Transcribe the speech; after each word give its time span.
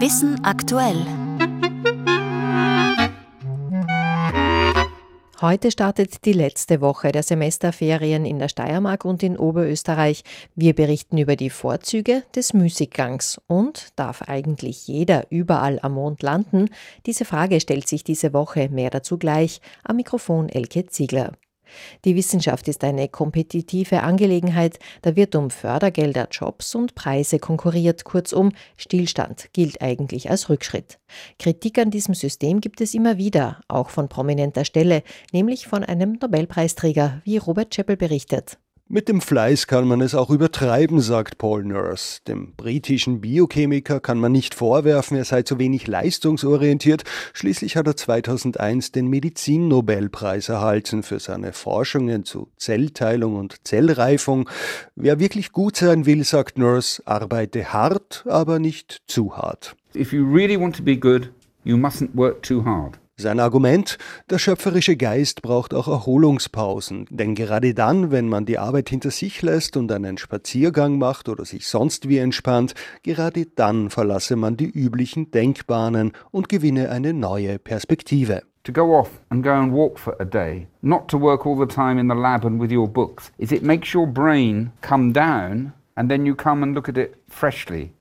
Wissen 0.00 0.44
aktuell. 0.44 1.04
Heute 5.40 5.72
startet 5.72 6.24
die 6.24 6.32
letzte 6.32 6.80
Woche 6.80 7.10
der 7.10 7.24
Semesterferien 7.24 8.24
in 8.24 8.38
der 8.38 8.48
Steiermark 8.48 9.04
und 9.04 9.24
in 9.24 9.36
Oberösterreich. 9.36 10.22
Wir 10.54 10.74
berichten 10.74 11.18
über 11.18 11.34
die 11.34 11.50
Vorzüge 11.50 12.22
des 12.36 12.54
Müßiggangs. 12.54 13.40
Und 13.48 13.88
darf 13.96 14.22
eigentlich 14.22 14.86
jeder 14.86 15.26
überall 15.30 15.80
am 15.82 15.94
Mond 15.94 16.22
landen? 16.22 16.70
Diese 17.06 17.24
Frage 17.24 17.60
stellt 17.60 17.88
sich 17.88 18.04
diese 18.04 18.32
Woche. 18.32 18.68
Mehr 18.68 18.90
dazu 18.90 19.18
gleich. 19.18 19.60
Am 19.82 19.96
Mikrofon 19.96 20.48
Elke 20.48 20.86
Ziegler. 20.86 21.32
Die 22.04 22.16
Wissenschaft 22.16 22.68
ist 22.68 22.84
eine 22.84 23.08
kompetitive 23.08 24.02
Angelegenheit, 24.02 24.78
da 25.02 25.16
wird 25.16 25.34
um 25.34 25.50
Fördergelder, 25.50 26.28
Jobs 26.30 26.74
und 26.74 26.94
Preise 26.94 27.38
konkurriert, 27.38 28.04
kurzum 28.04 28.52
Stillstand 28.76 29.48
gilt 29.52 29.82
eigentlich 29.82 30.30
als 30.30 30.48
Rückschritt. 30.48 30.98
Kritik 31.38 31.78
an 31.78 31.90
diesem 31.90 32.14
System 32.14 32.60
gibt 32.60 32.80
es 32.80 32.94
immer 32.94 33.18
wieder, 33.18 33.60
auch 33.68 33.90
von 33.90 34.08
prominenter 34.08 34.64
Stelle, 34.64 35.02
nämlich 35.32 35.66
von 35.66 35.84
einem 35.84 36.18
Nobelpreisträger, 36.20 37.22
wie 37.24 37.38
Robert 37.38 37.70
Chappell 37.70 37.96
berichtet. 37.96 38.58
Mit 38.90 39.10
dem 39.10 39.20
Fleiß 39.20 39.66
kann 39.66 39.86
man 39.86 40.00
es 40.00 40.14
auch 40.14 40.30
übertreiben, 40.30 41.00
sagt 41.00 41.36
Paul 41.36 41.62
Nurse. 41.62 42.20
Dem 42.26 42.54
britischen 42.56 43.20
Biochemiker 43.20 44.00
kann 44.00 44.18
man 44.18 44.32
nicht 44.32 44.54
vorwerfen, 44.54 45.14
er 45.18 45.26
sei 45.26 45.42
zu 45.42 45.58
wenig 45.58 45.86
leistungsorientiert. 45.86 47.04
Schließlich 47.34 47.76
hat 47.76 47.86
er 47.86 47.96
2001 47.96 48.92
den 48.92 49.08
Medizin-Nobelpreis 49.08 50.48
erhalten 50.48 51.02
für 51.02 51.20
seine 51.20 51.52
Forschungen 51.52 52.24
zu 52.24 52.48
Zellteilung 52.56 53.36
und 53.36 53.56
Zellreifung. 53.62 54.48
Wer 54.96 55.20
wirklich 55.20 55.52
gut 55.52 55.76
sein 55.76 56.06
will, 56.06 56.24
sagt 56.24 56.56
Nurse, 56.56 57.02
arbeite 57.04 57.74
hart, 57.74 58.24
aber 58.26 58.58
nicht 58.58 59.02
zu 59.06 59.36
hart. 59.36 59.76
If 59.94 60.14
you 60.14 60.24
really 60.24 60.58
want 60.58 60.76
to 60.76 60.82
be 60.82 60.96
good, 60.96 61.30
you 61.62 61.76
mustn't 61.76 62.16
work 62.16 62.42
too 62.42 62.64
hard. 62.64 62.98
Sein 63.20 63.40
Argument, 63.40 63.98
der 64.30 64.38
schöpferische 64.38 64.96
Geist 64.96 65.42
braucht 65.42 65.74
auch 65.74 65.88
Erholungspausen, 65.88 67.06
denn 67.10 67.34
gerade 67.34 67.74
dann, 67.74 68.12
wenn 68.12 68.28
man 68.28 68.46
die 68.46 68.58
Arbeit 68.58 68.90
hinter 68.90 69.10
sich 69.10 69.42
lässt 69.42 69.76
und 69.76 69.90
einen 69.90 70.18
Spaziergang 70.18 70.98
macht 70.98 71.28
oder 71.28 71.44
sich 71.44 71.66
sonst 71.66 72.08
wie 72.08 72.18
entspannt, 72.18 72.74
gerade 73.02 73.46
dann 73.46 73.90
verlasse 73.90 74.36
man 74.36 74.56
die 74.56 74.70
üblichen 74.70 75.32
Denkbahnen 75.32 76.12
und 76.30 76.48
gewinne 76.48 76.90
eine 76.90 77.12
neue 77.12 77.58
Perspektive. 77.58 78.42
To 78.62 78.72
go 78.72 78.96
off 78.96 79.10
and 79.30 79.42
go 79.42 79.50
and 79.50 79.72
walk 79.72 79.98
for 79.98 80.14
a 80.20 80.24
day, 80.24 80.68
not 80.82 81.08
to 81.08 81.20
work 81.20 81.44
all 81.44 81.58
the 81.58 81.66
time 81.66 81.98
in 81.98 82.08
the 82.08 82.14
lab 82.14 82.44
and 82.44 82.60
with 82.60 82.70
your 82.70 82.86
books, 82.86 83.32
is 83.38 83.50
it 83.50 83.64
makes 83.64 83.92
your 83.92 84.06
brain 84.06 84.70
come 84.80 85.12
down 85.12 85.72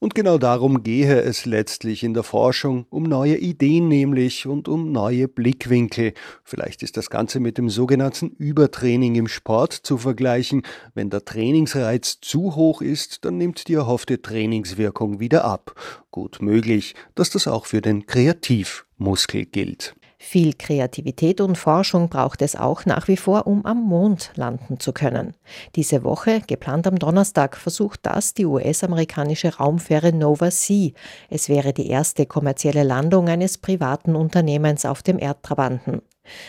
Und 0.00 0.16
genau 0.16 0.36
darum 0.36 0.82
gehe 0.82 1.20
es 1.22 1.46
letztlich 1.46 2.02
in 2.02 2.12
der 2.12 2.24
Forschung, 2.24 2.86
um 2.90 3.04
neue 3.04 3.36
Ideen 3.36 3.86
nämlich 3.86 4.48
und 4.48 4.66
um 4.66 4.90
neue 4.90 5.28
Blickwinkel. 5.28 6.12
Vielleicht 6.42 6.82
ist 6.82 6.96
das 6.96 7.08
Ganze 7.08 7.38
mit 7.38 7.56
dem 7.56 7.70
sogenannten 7.70 8.30
Übertraining 8.30 9.14
im 9.14 9.28
Sport 9.28 9.74
zu 9.74 9.96
vergleichen. 9.96 10.62
Wenn 10.94 11.08
der 11.08 11.24
Trainingsreiz 11.24 12.18
zu 12.20 12.56
hoch 12.56 12.82
ist, 12.82 13.24
dann 13.24 13.38
nimmt 13.38 13.68
die 13.68 13.74
erhoffte 13.74 14.20
Trainingswirkung 14.20 15.20
wieder 15.20 15.44
ab. 15.44 15.76
Gut 16.10 16.42
möglich, 16.42 16.96
dass 17.14 17.30
das 17.30 17.46
auch 17.46 17.66
für 17.66 17.80
den 17.80 18.06
Kreativmuskel 18.06 19.46
gilt. 19.46 19.94
Viel 20.26 20.54
Kreativität 20.54 21.42
und 21.42 21.58
Forschung 21.58 22.08
braucht 22.08 22.40
es 22.40 22.56
auch 22.56 22.86
nach 22.86 23.08
wie 23.08 23.16
vor, 23.18 23.46
um 23.46 23.64
am 23.66 23.82
Mond 23.84 24.32
landen 24.34 24.80
zu 24.80 24.92
können. 24.92 25.34
Diese 25.76 26.02
Woche, 26.02 26.40
geplant 26.40 26.86
am 26.86 26.98
Donnerstag, 26.98 27.56
versucht 27.56 28.00
das 28.02 28.32
die 28.32 28.46
US-amerikanische 28.46 29.56
Raumfähre 29.56 30.12
Nova 30.12 30.50
Sea. 30.50 30.92
Es 31.28 31.50
wäre 31.50 31.74
die 31.74 31.88
erste 31.88 32.24
kommerzielle 32.24 32.84
Landung 32.84 33.28
eines 33.28 33.58
privaten 33.58 34.16
Unternehmens 34.16 34.86
auf 34.86 35.02
dem 35.02 35.18
Erdtrabanten. 35.18 36.00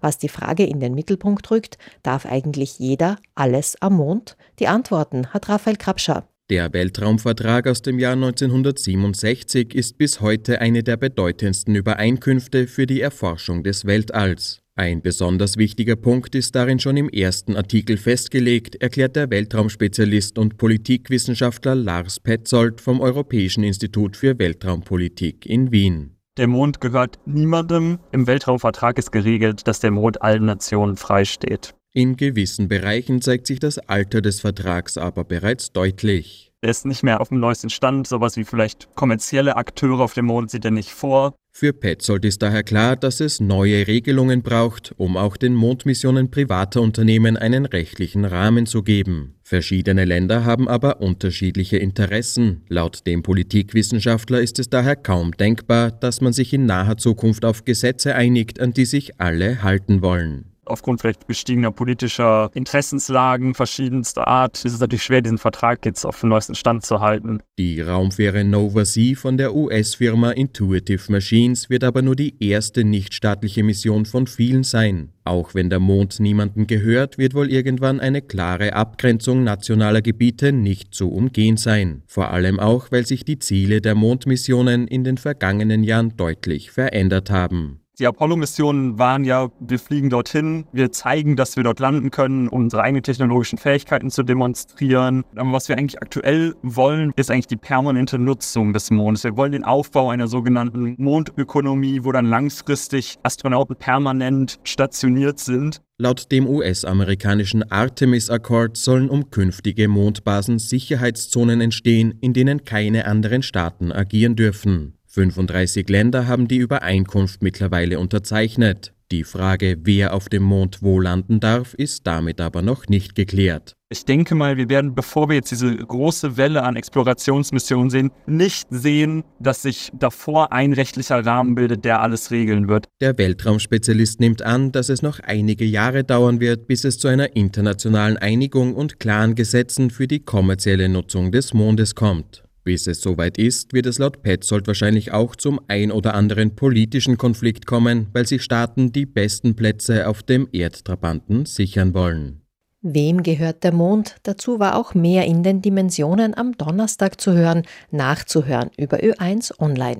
Was 0.00 0.16
die 0.16 0.28
Frage 0.28 0.64
in 0.64 0.78
den 0.78 0.94
Mittelpunkt 0.94 1.50
rückt, 1.50 1.76
darf 2.04 2.24
eigentlich 2.24 2.78
jeder 2.78 3.16
alles 3.34 3.76
am 3.82 3.96
Mond? 3.96 4.36
Die 4.60 4.68
Antworten 4.68 5.34
hat 5.34 5.48
Raphael 5.48 5.76
Krabscher. 5.76 6.24
Der 6.48 6.72
Weltraumvertrag 6.72 7.66
aus 7.66 7.82
dem 7.82 7.98
Jahr 7.98 8.12
1967 8.12 9.74
ist 9.74 9.98
bis 9.98 10.20
heute 10.20 10.60
eine 10.60 10.84
der 10.84 10.96
bedeutendsten 10.96 11.74
Übereinkünfte 11.74 12.68
für 12.68 12.86
die 12.86 13.00
Erforschung 13.00 13.64
des 13.64 13.84
Weltalls. 13.84 14.60
Ein 14.76 15.02
besonders 15.02 15.56
wichtiger 15.56 15.96
Punkt 15.96 16.36
ist 16.36 16.54
darin 16.54 16.78
schon 16.78 16.96
im 16.96 17.08
ersten 17.08 17.56
Artikel 17.56 17.96
festgelegt, 17.96 18.76
erklärt 18.80 19.16
der 19.16 19.28
Weltraumspezialist 19.28 20.38
und 20.38 20.56
Politikwissenschaftler 20.56 21.74
Lars 21.74 22.20
Petzold 22.20 22.80
vom 22.80 23.00
Europäischen 23.00 23.64
Institut 23.64 24.16
für 24.16 24.38
Weltraumpolitik 24.38 25.46
in 25.46 25.72
Wien. 25.72 26.16
Der 26.36 26.46
Mond 26.46 26.80
gehört 26.80 27.18
niemandem. 27.24 27.98
Im 28.12 28.28
Weltraumvertrag 28.28 28.98
ist 28.98 29.10
geregelt, 29.10 29.66
dass 29.66 29.80
der 29.80 29.90
Mond 29.90 30.22
allen 30.22 30.44
Nationen 30.44 30.96
freisteht. 30.96 31.74
In 31.96 32.18
gewissen 32.18 32.68
Bereichen 32.68 33.22
zeigt 33.22 33.46
sich 33.46 33.58
das 33.58 33.78
Alter 33.78 34.20
des 34.20 34.42
Vertrags 34.42 34.98
aber 34.98 35.24
bereits 35.24 35.72
deutlich. 35.72 36.52
Er 36.60 36.68
ist 36.68 36.84
nicht 36.84 37.02
mehr 37.02 37.22
auf 37.22 37.30
dem 37.30 37.40
neuesten 37.40 37.70
Stand, 37.70 38.06
sowas 38.06 38.36
wie 38.36 38.44
vielleicht 38.44 38.94
kommerzielle 38.94 39.56
Akteure 39.56 40.00
auf 40.00 40.12
dem 40.12 40.26
Mond 40.26 40.50
sieht 40.50 40.66
er 40.66 40.72
nicht 40.72 40.90
vor. 40.90 41.34
Für 41.52 41.72
Petzold 41.72 42.26
ist 42.26 42.42
daher 42.42 42.64
klar, 42.64 42.96
dass 42.96 43.20
es 43.20 43.40
neue 43.40 43.86
Regelungen 43.86 44.42
braucht, 44.42 44.92
um 44.98 45.16
auch 45.16 45.38
den 45.38 45.54
Mondmissionen 45.54 46.30
privater 46.30 46.82
Unternehmen 46.82 47.38
einen 47.38 47.64
rechtlichen 47.64 48.26
Rahmen 48.26 48.66
zu 48.66 48.82
geben. 48.82 49.36
Verschiedene 49.42 50.04
Länder 50.04 50.44
haben 50.44 50.68
aber 50.68 51.00
unterschiedliche 51.00 51.78
Interessen. 51.78 52.66
Laut 52.68 53.06
dem 53.06 53.22
Politikwissenschaftler 53.22 54.42
ist 54.42 54.58
es 54.58 54.68
daher 54.68 54.96
kaum 54.96 55.32
denkbar, 55.32 55.92
dass 55.92 56.20
man 56.20 56.34
sich 56.34 56.52
in 56.52 56.66
naher 56.66 56.98
Zukunft 56.98 57.46
auf 57.46 57.64
Gesetze 57.64 58.14
einigt, 58.14 58.60
an 58.60 58.74
die 58.74 58.84
sich 58.84 59.18
alle 59.18 59.62
halten 59.62 60.02
wollen 60.02 60.52
aufgrund 60.66 61.00
vielleicht 61.00 61.26
gestiegener 61.26 61.70
politischer 61.70 62.50
Interessenslagen 62.54 63.54
verschiedenster 63.54 64.26
Art 64.26 64.64
ist 64.64 64.74
es 64.74 64.80
natürlich 64.80 65.02
schwer, 65.02 65.22
diesen 65.22 65.38
Vertrag 65.38 65.84
jetzt 65.86 66.04
auf 66.04 66.20
den 66.20 66.30
neuesten 66.30 66.54
Stand 66.54 66.84
zu 66.84 67.00
halten. 67.00 67.40
Die 67.58 67.80
Raumfähre 67.80 68.44
Nova 68.44 68.84
Sea 68.84 69.16
von 69.16 69.36
der 69.36 69.54
US-Firma 69.54 70.32
Intuitive 70.32 71.10
Machines 71.10 71.70
wird 71.70 71.84
aber 71.84 72.02
nur 72.02 72.16
die 72.16 72.36
erste 72.40 72.84
nichtstaatliche 72.84 73.62
Mission 73.62 74.04
von 74.04 74.26
vielen 74.26 74.62
sein. 74.62 75.12
Auch 75.24 75.54
wenn 75.54 75.70
der 75.70 75.80
Mond 75.80 76.20
niemandem 76.20 76.68
gehört, 76.68 77.18
wird 77.18 77.34
wohl 77.34 77.50
irgendwann 77.50 77.98
eine 77.98 78.22
klare 78.22 78.74
Abgrenzung 78.74 79.42
nationaler 79.42 80.00
Gebiete 80.00 80.52
nicht 80.52 80.94
zu 80.94 81.10
umgehen 81.10 81.56
sein. 81.56 82.02
Vor 82.06 82.30
allem 82.30 82.60
auch, 82.60 82.92
weil 82.92 83.04
sich 83.06 83.24
die 83.24 83.40
Ziele 83.40 83.80
der 83.80 83.96
Mondmissionen 83.96 84.86
in 84.86 85.02
den 85.02 85.18
vergangenen 85.18 85.82
Jahren 85.82 86.16
deutlich 86.16 86.70
verändert 86.70 87.30
haben. 87.30 87.80
Die 87.98 88.06
Apollo-Missionen 88.06 88.98
waren 88.98 89.24
ja, 89.24 89.48
wir 89.58 89.78
fliegen 89.78 90.10
dorthin, 90.10 90.66
wir 90.70 90.92
zeigen, 90.92 91.34
dass 91.34 91.56
wir 91.56 91.64
dort 91.64 91.80
landen 91.80 92.10
können, 92.10 92.46
um 92.46 92.64
unsere 92.64 92.82
eigenen 92.82 93.02
technologischen 93.02 93.56
Fähigkeiten 93.56 94.10
zu 94.10 94.22
demonstrieren. 94.22 95.24
Aber 95.34 95.52
was 95.52 95.70
wir 95.70 95.78
eigentlich 95.78 96.02
aktuell 96.02 96.54
wollen, 96.62 97.14
ist 97.16 97.30
eigentlich 97.30 97.46
die 97.46 97.56
permanente 97.56 98.18
Nutzung 98.18 98.74
des 98.74 98.90
Mondes. 98.90 99.24
Wir 99.24 99.38
wollen 99.38 99.52
den 99.52 99.64
Aufbau 99.64 100.10
einer 100.10 100.28
sogenannten 100.28 100.94
Mondökonomie, 100.98 102.00
wo 102.04 102.12
dann 102.12 102.26
langfristig 102.26 103.16
Astronauten 103.22 103.76
permanent 103.76 104.58
stationiert 104.64 105.38
sind. 105.38 105.80
Laut 105.96 106.30
dem 106.30 106.46
US-amerikanischen 106.46 107.62
Artemis-Akkord 107.70 108.76
sollen 108.76 109.08
um 109.08 109.30
künftige 109.30 109.88
Mondbasen 109.88 110.58
Sicherheitszonen 110.58 111.62
entstehen, 111.62 112.18
in 112.20 112.34
denen 112.34 112.66
keine 112.66 113.06
anderen 113.06 113.42
Staaten 113.42 113.90
agieren 113.90 114.36
dürfen. 114.36 114.95
35 115.16 115.88
Länder 115.88 116.26
haben 116.26 116.46
die 116.46 116.58
Übereinkunft 116.58 117.42
mittlerweile 117.42 117.98
unterzeichnet. 117.98 118.92
Die 119.10 119.24
Frage, 119.24 119.78
wer 119.82 120.12
auf 120.12 120.28
dem 120.28 120.42
Mond 120.42 120.82
wo 120.82 121.00
landen 121.00 121.40
darf, 121.40 121.72
ist 121.72 122.06
damit 122.06 122.38
aber 122.40 122.60
noch 122.60 122.88
nicht 122.88 123.14
geklärt. 123.14 123.76
Ich 123.88 124.04
denke 124.04 124.34
mal, 124.34 124.58
wir 124.58 124.68
werden, 124.68 124.94
bevor 124.94 125.28
wir 125.28 125.36
jetzt 125.36 125.52
diese 125.52 125.74
große 125.74 126.36
Welle 126.36 126.64
an 126.64 126.76
Explorationsmissionen 126.76 127.88
sehen, 127.88 128.10
nicht 128.26 128.66
sehen, 128.68 129.24
dass 129.38 129.62
sich 129.62 129.90
davor 129.98 130.52
ein 130.52 130.74
rechtlicher 130.74 131.24
Rahmen 131.24 131.54
bildet, 131.54 131.84
der 131.86 132.02
alles 132.02 132.30
regeln 132.30 132.68
wird. 132.68 132.86
Der 133.00 133.16
Weltraumspezialist 133.16 134.20
nimmt 134.20 134.42
an, 134.42 134.70
dass 134.70 134.90
es 134.90 135.00
noch 135.00 135.20
einige 135.20 135.64
Jahre 135.64 136.04
dauern 136.04 136.40
wird, 136.40 136.66
bis 136.66 136.84
es 136.84 136.98
zu 136.98 137.08
einer 137.08 137.36
internationalen 137.36 138.18
Einigung 138.18 138.74
und 138.74 139.00
klaren 139.00 139.34
Gesetzen 139.34 139.88
für 139.88 140.08
die 140.08 140.20
kommerzielle 140.20 140.90
Nutzung 140.90 141.32
des 141.32 141.54
Mondes 141.54 141.94
kommt. 141.94 142.45
Bis 142.66 142.88
es 142.88 143.00
soweit 143.00 143.38
ist, 143.38 143.74
wird 143.74 143.86
es 143.86 143.98
laut 144.00 144.24
Petzold 144.24 144.66
wahrscheinlich 144.66 145.12
auch 145.12 145.36
zum 145.36 145.60
ein 145.68 145.92
oder 145.92 146.14
anderen 146.14 146.56
politischen 146.56 147.16
Konflikt 147.16 147.64
kommen, 147.64 148.08
weil 148.12 148.26
sich 148.26 148.42
Staaten 148.42 148.90
die 148.90 149.06
besten 149.06 149.54
Plätze 149.54 150.08
auf 150.08 150.24
dem 150.24 150.48
Erdtrabanten 150.50 151.46
sichern 151.46 151.94
wollen. 151.94 152.42
Wem 152.82 153.22
gehört 153.22 153.62
der 153.62 153.72
Mond? 153.72 154.16
Dazu 154.24 154.58
war 154.58 154.74
auch 154.74 154.94
mehr 154.94 155.26
in 155.26 155.44
den 155.44 155.62
Dimensionen 155.62 156.36
am 156.36 156.56
Donnerstag 156.56 157.20
zu 157.20 157.34
hören, 157.34 157.62
nachzuhören 157.92 158.70
über 158.76 158.96
Ö1 158.96 159.60
Online. 159.60 159.94